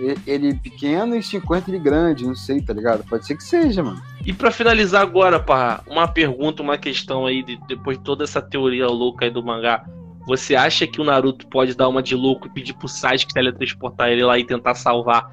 [0.00, 3.04] e- ele pequeno e 50 ele grande, não sei, tá ligado?
[3.04, 4.00] Pode ser que seja, mano.
[4.24, 8.40] E pra finalizar agora, pá, uma pergunta, uma questão aí, de- depois de toda essa
[8.40, 9.84] teoria louca aí do mangá.
[10.26, 14.08] Você acha que o Naruto pode dar uma de louco e pedir pro Sasuke teletransportar
[14.08, 15.30] ele lá e tentar salvar,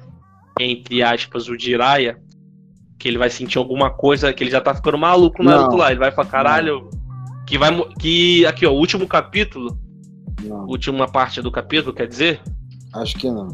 [0.60, 2.18] entre aspas, o Jiraiya?
[2.98, 5.52] Que ele vai sentir alguma coisa, que ele já tá ficando maluco o Não.
[5.52, 5.90] Naruto lá.
[5.90, 6.90] Ele vai falar, caralho.
[7.46, 7.70] Que vai.
[7.94, 8.44] Que.
[8.46, 9.78] Aqui, ó, o último capítulo,
[10.42, 12.40] Não, última parte do capítulo, quer dizer,
[12.94, 13.48] acho que não.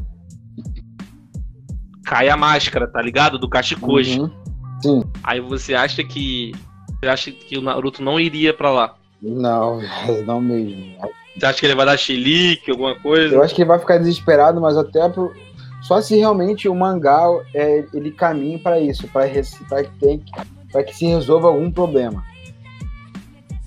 [2.04, 3.38] cai a máscara, tá ligado?
[3.38, 4.20] Do Kashikoji.
[4.20, 5.02] Uhum.
[5.22, 6.52] Aí você acha que.
[7.00, 8.94] Você acha que o Naruto não iria pra lá?
[9.22, 9.80] Não,
[10.26, 10.96] não mesmo.
[11.36, 13.34] Você acha que ele vai dar chilique, alguma coisa?
[13.34, 15.32] Eu acho que ele vai ficar desesperado, mas até pro...
[15.84, 17.22] só se realmente o mangá
[17.54, 19.28] é, ele caminhe pra isso, pra
[19.84, 22.24] que, que, se resolva algum problema.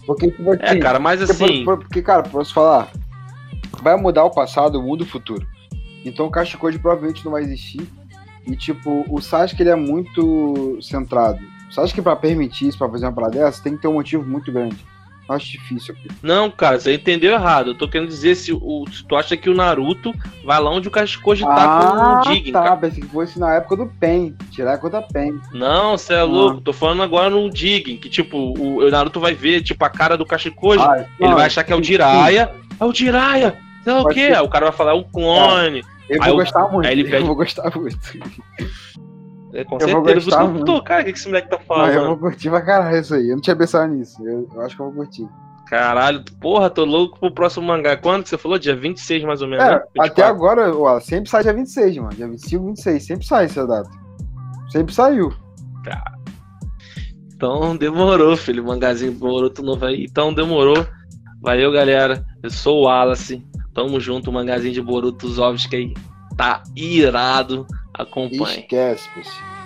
[0.06, 1.64] Porque, tipo É, assim, cara, mas porque, assim.
[1.66, 2.90] por- porque, cara, posso falar,
[3.82, 5.46] vai mudar o passado, muda o futuro.
[6.06, 7.88] Então o Kashikoji provavelmente não vai existir.
[8.46, 11.40] E, tipo, o Sasuke, ele é muito centrado.
[11.70, 14.24] O Sasuke, pra permitir isso, pra fazer uma parada dessa, tem que ter um motivo
[14.26, 14.78] muito grande.
[15.30, 15.94] Eu acho difícil.
[16.24, 17.72] Não, cara, você entendeu errado.
[17.72, 20.14] Eu tô querendo dizer se, o, se tu acha que o Naruto
[20.46, 22.64] vai lá onde o Kashikoji tá ah, com o Jigen, tá.
[22.64, 22.78] cara.
[22.78, 24.34] Pensei que fosse na época do Pen.
[24.52, 25.38] Tirar a conta Pen.
[25.52, 26.62] Não, você é louco.
[26.62, 30.16] Tô falando agora no Jigen, que tipo, o, o Naruto vai ver, tipo, a cara
[30.18, 30.82] do Kashikoji.
[30.84, 32.52] Ah, ele vai achar que é o Jiraiya.
[32.80, 33.58] É o Jiraiya!
[33.84, 34.34] Sei lá o quê?
[34.34, 34.42] ser.
[34.42, 35.84] O cara vai falar, é um clone.
[36.10, 36.86] Eu Aí vou eu- gostar muito.
[36.88, 37.98] aí ele Eu pede- vou gostar muito.
[39.58, 40.18] É, com Eu vou certeza.
[40.20, 42.08] Isso gostar eu tô, cara, o que esse moleque tá Mas eu falando?
[42.10, 43.28] vou curtir pra caralho isso aí.
[43.30, 44.22] Eu não tinha pensado nisso.
[44.26, 45.28] Eu, eu acho que eu vou curtir.
[45.68, 47.98] Caralho, porra, tô louco pro próximo mangá.
[47.98, 48.58] Quando que você falou?
[48.60, 49.76] Dia 26 mais ou menos, É, né?
[50.00, 50.26] até 24.
[50.26, 52.10] agora, ó, sempre sai dia 26, mano.
[52.16, 53.04] Dia 25, 26.
[53.06, 53.90] Sempre sai essa data.
[54.70, 55.34] Sempre saiu.
[57.36, 58.64] Então demorou, filho.
[58.66, 60.06] Mangazinho Boruto novo aí.
[60.10, 60.86] Então demorou.
[61.42, 62.24] Valeu, galera.
[62.42, 63.46] Eu sou o Wallace.
[63.74, 65.94] Tamo junto, o mangazinho de Boruto Zovski aí.
[66.36, 67.66] Tá irado.
[67.98, 68.60] Acompanhe.
[68.60, 69.57] Esquece, pessoal.